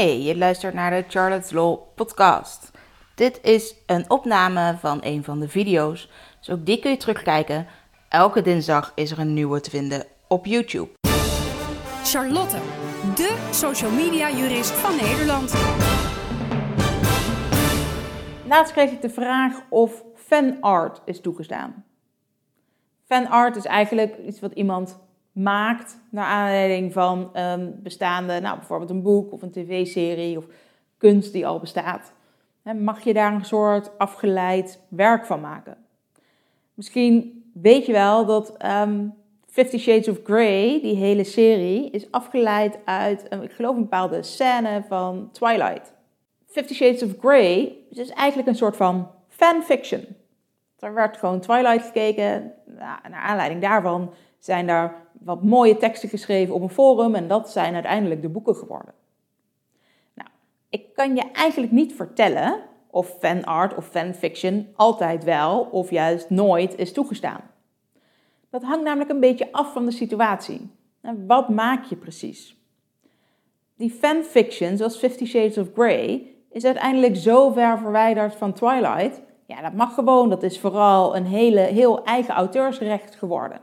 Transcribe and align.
Hey, 0.00 0.22
je 0.22 0.36
luistert 0.36 0.74
naar 0.74 0.90
de 0.90 1.04
Charlotte's 1.08 1.50
Law 1.50 1.78
podcast. 1.94 2.70
Dit 3.14 3.40
is 3.42 3.74
een 3.86 4.10
opname 4.10 4.76
van 4.78 4.98
een 5.02 5.24
van 5.24 5.40
de 5.40 5.48
video's, 5.48 6.10
dus 6.38 6.50
ook 6.50 6.66
die 6.66 6.78
kun 6.78 6.90
je 6.90 6.96
terugkijken. 6.96 7.66
Elke 8.08 8.42
dinsdag 8.42 8.92
is 8.94 9.10
er 9.10 9.18
een 9.18 9.34
nieuwe 9.34 9.60
te 9.60 9.70
vinden 9.70 10.06
op 10.28 10.46
YouTube. 10.46 10.88
Charlotte, 12.04 12.56
de 13.14 13.48
social 13.50 13.90
media 13.90 14.30
jurist 14.30 14.70
van 14.70 14.96
Nederland. 14.96 15.54
Laatst 18.46 18.72
kreeg 18.72 18.90
ik 18.90 19.02
de 19.02 19.10
vraag 19.10 19.54
of 19.68 20.04
fanart 20.14 21.00
is 21.04 21.20
toegestaan. 21.20 21.84
Fanart 23.06 23.56
is 23.56 23.64
eigenlijk 23.64 24.18
iets 24.26 24.40
wat 24.40 24.52
iemand 24.52 24.98
maakt 25.32 25.98
naar 26.10 26.26
aanleiding 26.26 26.92
van 26.92 27.30
een 27.32 27.80
bestaande, 27.82 28.40
nou 28.40 28.56
bijvoorbeeld 28.56 28.90
een 28.90 29.02
boek 29.02 29.32
of 29.32 29.42
een 29.42 29.50
tv-serie 29.50 30.36
of 30.36 30.46
kunst 30.98 31.32
die 31.32 31.46
al 31.46 31.58
bestaat. 31.58 32.12
Mag 32.78 33.00
je 33.00 33.14
daar 33.14 33.32
een 33.32 33.44
soort 33.44 33.98
afgeleid 33.98 34.80
werk 34.88 35.26
van 35.26 35.40
maken? 35.40 35.76
Misschien 36.74 37.44
weet 37.52 37.86
je 37.86 37.92
wel 37.92 38.26
dat 38.26 38.54
um, 38.64 39.14
Fifty 39.46 39.78
Shades 39.78 40.08
of 40.08 40.18
Grey, 40.24 40.80
die 40.82 40.96
hele 40.96 41.24
serie, 41.24 41.90
is 41.90 42.10
afgeleid 42.10 42.78
uit, 42.84 43.26
ik 43.42 43.52
geloof, 43.52 43.76
een 43.76 43.82
bepaalde 43.82 44.22
scène 44.22 44.84
van 44.88 45.28
Twilight. 45.32 45.92
Fifty 46.46 46.74
Shades 46.74 47.02
of 47.02 47.10
Grey 47.20 47.76
is 47.90 48.10
eigenlijk 48.10 48.48
een 48.48 48.56
soort 48.56 48.76
van 48.76 49.10
fanfiction. 49.28 50.04
Er 50.78 50.94
werd 50.94 51.16
gewoon 51.16 51.40
Twilight 51.40 51.86
gekeken. 51.86 52.52
Naar 52.66 53.22
aanleiding 53.22 53.60
daarvan 53.60 54.12
zijn 54.40 54.66
daar 54.66 54.94
wat 55.12 55.42
mooie 55.42 55.76
teksten 55.76 56.08
geschreven 56.08 56.54
op 56.54 56.62
een 56.62 56.70
forum 56.70 57.14
en 57.14 57.28
dat 57.28 57.50
zijn 57.50 57.74
uiteindelijk 57.74 58.22
de 58.22 58.28
boeken 58.28 58.56
geworden. 58.56 58.94
Nou, 60.14 60.28
ik 60.68 60.94
kan 60.94 61.16
je 61.16 61.30
eigenlijk 61.32 61.72
niet 61.72 61.92
vertellen 61.94 62.60
of 62.90 63.16
fanart 63.18 63.76
of 63.76 63.86
fanfiction 63.86 64.68
altijd 64.76 65.24
wel 65.24 65.60
of 65.60 65.90
juist 65.90 66.30
nooit 66.30 66.78
is 66.78 66.92
toegestaan. 66.92 67.40
Dat 68.50 68.62
hangt 68.62 68.84
namelijk 68.84 69.10
een 69.10 69.20
beetje 69.20 69.52
af 69.52 69.72
van 69.72 69.84
de 69.84 69.90
situatie. 69.90 70.70
En 71.00 71.26
wat 71.26 71.48
maak 71.48 71.84
je 71.84 71.96
precies? 71.96 72.56
Die 73.76 73.90
fanfiction, 73.90 74.76
zoals 74.76 74.96
Fifty 74.96 75.24
Shades 75.24 75.58
of 75.58 75.68
Grey, 75.74 76.34
is 76.50 76.64
uiteindelijk 76.64 77.16
zo 77.16 77.50
ver 77.50 77.78
verwijderd 77.78 78.34
van 78.34 78.52
Twilight. 78.52 79.20
Ja, 79.46 79.62
dat 79.62 79.72
mag 79.72 79.94
gewoon. 79.94 80.30
Dat 80.30 80.42
is 80.42 80.60
vooral 80.60 81.16
een 81.16 81.26
hele, 81.26 81.60
heel 81.60 82.04
eigen 82.04 82.34
auteursrecht 82.34 83.14
geworden. 83.14 83.60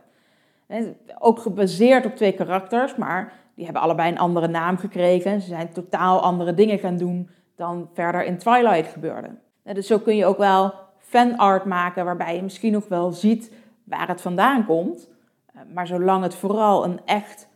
Ook 1.20 1.40
gebaseerd 1.40 2.06
op 2.06 2.16
twee 2.16 2.32
karakters, 2.32 2.96
maar 2.96 3.34
die 3.56 3.66
hebben 3.66 3.84
allebei 3.84 4.12
een 4.12 4.18
andere 4.18 4.48
naam 4.48 4.78
gekregen. 4.78 5.42
Ze 5.42 5.48
zijn 5.48 5.72
totaal 5.72 6.22
andere 6.22 6.54
dingen 6.54 6.80
gaan 6.80 6.98
doen 6.98 7.30
dan 7.56 7.90
verder 7.94 8.24
in 8.24 8.38
Twilight 8.38 8.92
gebeurde. 8.92 9.30
Dus 9.64 9.88
zo 9.88 10.00
kun 10.00 10.16
je 10.16 10.26
ook 10.26 10.38
wel 10.38 10.74
fanart 10.98 11.66
maken 11.66 12.06
waarbij 12.06 12.36
je 12.36 12.42
misschien 12.42 12.72
nog 12.72 12.88
wel 12.88 13.12
ziet 13.12 13.52
waar 13.84 14.08
het 14.08 14.22
vandaan 14.22 14.66
komt. 14.66 15.10
Eh, 15.46 15.62
maar 15.74 15.88
zolang 15.88 16.24
het 16.24 16.36
vooral 16.36 16.84
een 16.84 17.00
echt 17.06 17.48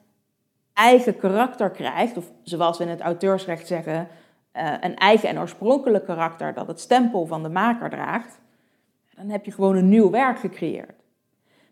eigen 0.74 1.18
karakter 1.18 1.70
krijgt, 1.70 2.18
of 2.18 2.32
zoals 2.44 2.78
we 2.78 2.84
in 2.84 2.90
het 2.90 3.02
auteursrecht 3.02 3.68
zeggen, 3.68 4.08
eh, 4.52 4.74
een 4.80 4.96
eigen 4.96 5.30
en 5.30 5.40
oorspronkelijk 5.40 6.06
karakter 6.06 6.54
dat 6.54 6.68
het 6.68 6.80
stempel 6.80 7.26
van 7.26 7.44
de 7.44 7.50
maker 7.50 7.90
draagt, 7.90 8.40
dan 9.16 9.30
heb 9.30 9.46
je 9.46 9.52
gewoon 9.52 9.76
een 9.76 9.90
nieuw 9.90 10.10
werk 10.10 10.40
gecreëerd. 10.40 11.01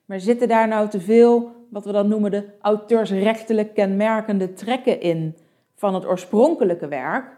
Maar 0.10 0.20
zitten 0.20 0.48
daar 0.48 0.68
nou 0.68 0.90
te 0.90 1.00
veel, 1.00 1.52
wat 1.70 1.86
we 1.86 1.92
dan 1.92 2.08
noemen 2.08 2.32
de 2.32 2.50
auteursrechtelijk 2.62 3.74
kenmerkende 3.74 4.54
trekken 4.54 5.02
in 5.02 5.36
van 5.76 5.94
het 5.94 6.06
oorspronkelijke 6.06 6.88
werk? 6.88 7.38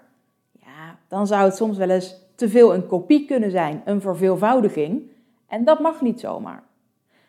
Ja, 0.52 0.98
dan 1.08 1.28
zou 1.28 1.44
het 1.44 1.56
soms 1.56 1.78
wel 1.78 1.90
eens 1.90 2.16
te 2.36 2.50
veel 2.50 2.74
een 2.74 2.88
kopie 2.88 3.26
kunnen 3.26 3.52
zijn, 3.52 3.82
een 3.86 4.02
verveelvoudiging. 4.02 5.02
En 5.48 5.64
dat 5.64 5.80
mag 5.80 6.02
niet 6.02 6.20
zomaar. 6.20 6.64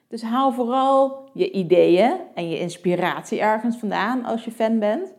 Dus 0.09 0.22
haal 0.22 0.53
vooral 0.53 1.31
je 1.33 1.50
ideeën 1.50 2.12
en 2.34 2.50
je 2.50 2.59
inspiratie 2.59 3.41
ergens 3.41 3.77
vandaan 3.77 4.25
als 4.25 4.45
je 4.45 4.50
fan 4.50 4.78
bent. 4.78 5.12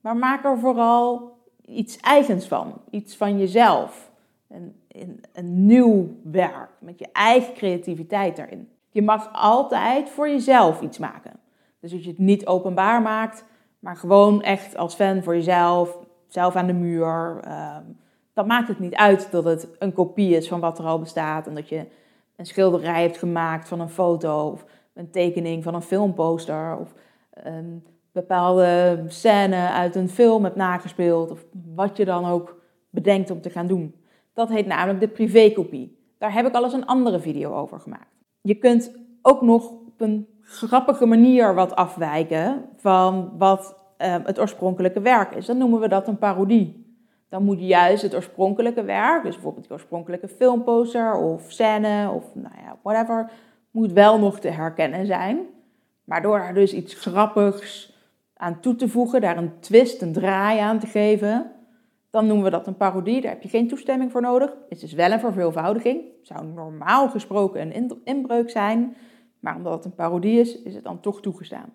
Maar 0.00 0.16
maak 0.16 0.44
er 0.44 0.58
vooral 0.58 1.36
iets 1.66 1.96
eigens 1.96 2.46
van, 2.46 2.80
iets 2.90 3.16
van 3.16 3.38
jezelf. 3.38 4.10
Een, 4.48 4.76
een, 4.88 5.20
een 5.32 5.66
nieuw 5.66 6.08
werk 6.22 6.70
met 6.78 6.98
je 6.98 7.08
eigen 7.12 7.54
creativiteit 7.54 8.38
erin. 8.38 8.68
Je 8.90 9.02
mag 9.02 9.28
altijd 9.32 10.10
voor 10.10 10.28
jezelf 10.28 10.80
iets 10.80 10.98
maken. 10.98 11.32
Dus 11.80 11.90
dat 11.90 12.04
je 12.04 12.10
het 12.10 12.18
niet 12.18 12.46
openbaar 12.46 13.02
maakt, 13.02 13.44
maar 13.78 13.96
gewoon 13.96 14.42
echt 14.42 14.76
als 14.76 14.94
fan 14.94 15.22
voor 15.22 15.34
jezelf, 15.34 15.98
zelf 16.26 16.56
aan 16.56 16.66
de 16.66 16.72
muur. 16.72 17.40
Ehm, 17.44 17.84
dan 18.32 18.46
maakt 18.46 18.68
het 18.68 18.78
niet 18.78 18.94
uit 18.94 19.30
dat 19.30 19.44
het 19.44 19.68
een 19.78 19.92
kopie 19.92 20.36
is 20.36 20.48
van 20.48 20.60
wat 20.60 20.78
er 20.78 20.84
al 20.84 20.98
bestaat 20.98 21.46
en 21.46 21.54
dat 21.54 21.68
je 21.68 21.86
een 22.36 22.46
schilderij 22.46 23.02
hebt 23.02 23.18
gemaakt 23.18 23.68
van 23.68 23.80
een 23.80 23.88
foto 23.88 24.50
of 24.50 24.64
een 24.94 25.10
tekening 25.10 25.62
van 25.62 25.74
een 25.74 25.82
filmposter 25.82 26.76
of 26.76 26.94
een 27.30 27.86
bepaalde 28.12 29.04
scène 29.06 29.70
uit 29.70 29.94
een 29.94 30.08
film 30.08 30.44
hebt 30.44 30.56
nagespeeld 30.56 31.30
of 31.30 31.44
wat 31.74 31.96
je 31.96 32.04
dan 32.04 32.24
ook 32.24 32.62
bedenkt 32.90 33.30
om 33.30 33.40
te 33.40 33.50
gaan 33.50 33.66
doen. 33.66 33.94
Dat 34.34 34.48
heet 34.48 34.66
namelijk 34.66 35.00
de 35.00 35.08
privékopie. 35.08 35.98
Daar 36.18 36.32
heb 36.32 36.46
ik 36.46 36.54
al 36.54 36.64
eens 36.64 36.72
een 36.72 36.86
andere 36.86 37.20
video 37.20 37.54
over 37.54 37.80
gemaakt. 37.80 38.19
Je 38.40 38.54
kunt 38.54 38.92
ook 39.22 39.42
nog 39.42 39.70
op 39.70 40.00
een 40.00 40.26
grappige 40.42 41.06
manier 41.06 41.54
wat 41.54 41.76
afwijken 41.76 42.64
van 42.76 43.32
wat 43.38 43.74
uh, 43.98 44.16
het 44.24 44.40
oorspronkelijke 44.40 45.00
werk 45.00 45.34
is. 45.34 45.46
Dan 45.46 45.58
noemen 45.58 45.80
we 45.80 45.88
dat 45.88 46.08
een 46.08 46.18
parodie. 46.18 46.88
Dan 47.28 47.44
moet 47.44 47.60
juist 47.60 48.02
het 48.02 48.14
oorspronkelijke 48.14 48.82
werk, 48.82 49.22
dus 49.22 49.34
bijvoorbeeld 49.34 49.68
de 49.68 49.72
oorspronkelijke 49.72 50.28
filmposter 50.28 51.14
of 51.14 51.44
scène 51.48 52.10
of 52.10 52.24
nou 52.34 52.54
ja, 52.64 52.76
whatever, 52.82 53.30
moet 53.70 53.92
wel 53.92 54.18
nog 54.18 54.40
te 54.40 54.48
herkennen 54.48 55.06
zijn. 55.06 55.38
Maar 56.04 56.22
door 56.22 56.38
er 56.38 56.54
dus 56.54 56.72
iets 56.72 56.94
grappigs 56.94 57.98
aan 58.36 58.60
toe 58.60 58.76
te 58.76 58.88
voegen, 58.88 59.20
daar 59.20 59.36
een 59.36 59.60
twist, 59.60 60.02
een 60.02 60.12
draai 60.12 60.58
aan 60.58 60.78
te 60.78 60.86
geven, 60.86 61.50
dan 62.10 62.26
noemen 62.26 62.44
we 62.44 62.50
dat 62.50 62.66
een 62.66 62.76
parodie. 62.76 63.20
Daar 63.20 63.30
heb 63.30 63.42
je 63.42 63.48
geen 63.48 63.68
toestemming 63.68 64.10
voor 64.10 64.20
nodig. 64.20 64.56
Het 64.68 64.82
is 64.82 64.92
wel 64.92 65.10
een 65.10 65.20
verveelvoudiging. 65.20 66.02
Zou 66.22 66.46
normaal 66.46 67.08
gesproken 67.08 67.76
een 67.76 68.00
inbreuk 68.04 68.50
zijn. 68.50 68.96
Maar 69.40 69.56
omdat 69.56 69.72
het 69.72 69.84
een 69.84 69.94
parodie 69.94 70.40
is, 70.40 70.62
is 70.62 70.74
het 70.74 70.84
dan 70.84 71.00
toch 71.00 71.20
toegestaan. 71.20 71.72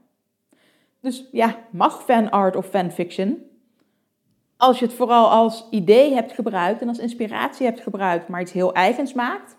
Dus 0.99 1.29
ja, 1.31 1.55
mag 1.69 2.03
fanart 2.03 2.55
of 2.55 2.65
fanfiction. 2.65 3.43
Als 4.57 4.79
je 4.79 4.85
het 4.85 4.93
vooral 4.93 5.29
als 5.29 5.67
idee 5.69 6.13
hebt 6.13 6.31
gebruikt 6.31 6.81
en 6.81 6.87
als 6.87 6.99
inspiratie 6.99 7.65
hebt 7.65 7.79
gebruikt, 7.79 8.27
maar 8.27 8.41
iets 8.41 8.51
heel 8.51 8.73
eigens 8.73 9.13
maakt, 9.13 9.57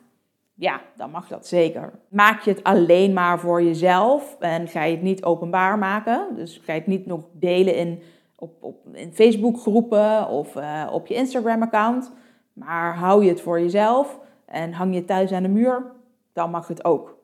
ja, 0.55 0.81
dan 0.97 1.11
mag 1.11 1.29
dat 1.29 1.47
zeker. 1.47 1.93
Maak 2.09 2.43
je 2.43 2.51
het 2.51 2.65
alleen 2.65 3.13
maar 3.13 3.41
voor 3.41 3.63
jezelf 3.63 4.37
en 4.41 4.69
ga 4.69 4.83
je 4.83 4.95
het 4.95 5.03
niet 5.03 5.25
openbaar 5.25 5.79
maken, 5.79 6.35
dus 6.35 6.61
ga 6.65 6.73
je 6.73 6.79
het 6.79 6.89
niet 6.89 7.07
nog 7.07 7.25
delen 7.33 7.75
in 7.77 8.03
op, 8.37 8.63
op, 8.63 8.87
in 8.93 9.13
Facebookgroepen 9.13 10.29
of 10.29 10.57
uh, 10.57 10.89
op 10.93 11.07
je 11.07 11.15
Instagram-account. 11.15 12.13
Maar 12.53 12.97
hou 12.97 13.25
je 13.25 13.31
het 13.31 13.41
voor 13.41 13.61
jezelf 13.61 14.19
en 14.45 14.73
hang 14.73 14.95
je 14.95 15.05
thuis 15.05 15.33
aan 15.33 15.43
de 15.43 15.49
muur, 15.49 15.93
dan 16.33 16.51
mag 16.51 16.69
het 16.69 16.85
ook. 16.85 17.19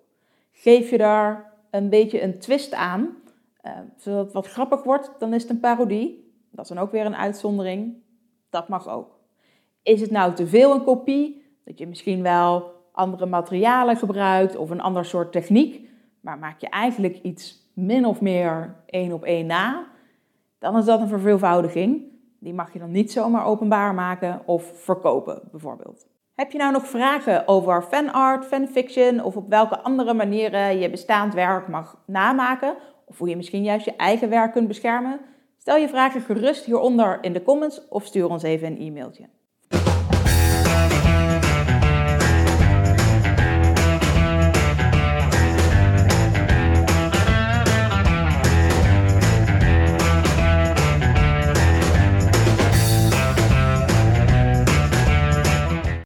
Geef 0.52 0.90
je 0.90 0.98
daar 0.98 1.52
een 1.70 1.88
beetje 1.88 2.22
een 2.22 2.38
twist 2.38 2.74
aan, 2.74 3.16
uh, 3.64 3.72
zodat 3.96 4.24
het 4.24 4.32
wat 4.32 4.46
grappig 4.46 4.82
wordt, 4.82 5.10
dan 5.18 5.34
is 5.34 5.42
het 5.42 5.50
een 5.50 5.60
parodie. 5.60 6.32
Dat 6.50 6.64
is 6.64 6.70
dan 6.70 6.84
ook 6.84 6.92
weer 6.92 7.06
een 7.06 7.16
uitzondering. 7.16 7.94
Dat 8.50 8.68
mag 8.68 8.88
ook. 8.88 9.18
Is 9.82 10.00
het 10.00 10.10
nou 10.10 10.34
te 10.34 10.46
veel 10.46 10.72
een 10.74 10.84
kopie, 10.84 11.44
dat 11.64 11.78
je 11.78 11.86
misschien 11.86 12.22
wel 12.22 12.70
andere 12.92 13.26
materialen 13.26 13.96
gebruikt 13.96 14.56
of 14.56 14.70
een 14.70 14.80
ander 14.80 15.04
soort 15.04 15.32
techniek, 15.32 15.88
maar 16.20 16.38
maak 16.38 16.60
je 16.60 16.68
eigenlijk 16.68 17.18
iets 17.22 17.70
min 17.72 18.06
of 18.06 18.20
meer 18.20 18.74
één 18.86 19.12
op 19.12 19.24
één 19.24 19.46
na, 19.46 19.86
dan 20.62 20.76
is 20.76 20.84
dat 20.84 21.00
een 21.00 21.08
verveelvoudiging. 21.08 22.02
Die 22.40 22.54
mag 22.54 22.72
je 22.72 22.78
dan 22.78 22.90
niet 22.90 23.12
zomaar 23.12 23.44
openbaar 23.44 23.94
maken 23.94 24.42
of 24.46 24.72
verkopen, 24.74 25.42
bijvoorbeeld. 25.50 26.06
Heb 26.34 26.50
je 26.50 26.58
nou 26.58 26.72
nog 26.72 26.86
vragen 26.86 27.48
over 27.48 27.82
fanart, 27.82 28.44
fanfiction 28.44 29.24
of 29.24 29.36
op 29.36 29.48
welke 29.48 29.78
andere 29.78 30.14
manieren 30.14 30.78
je 30.78 30.90
bestaand 30.90 31.34
werk 31.34 31.68
mag 31.68 32.02
namaken? 32.06 32.76
Of 33.06 33.18
hoe 33.18 33.28
je 33.28 33.36
misschien 33.36 33.62
juist 33.62 33.84
je 33.84 33.96
eigen 33.96 34.28
werk 34.28 34.52
kunt 34.52 34.68
beschermen? 34.68 35.20
Stel 35.56 35.76
je 35.76 35.88
vragen 35.88 36.20
gerust 36.20 36.64
hieronder 36.64 37.18
in 37.20 37.32
de 37.32 37.42
comments 37.42 37.88
of 37.88 38.04
stuur 38.04 38.28
ons 38.28 38.42
even 38.42 38.66
een 38.66 38.80
e-mailtje. 38.80 39.28